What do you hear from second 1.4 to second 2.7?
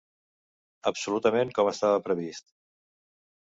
com estava previst.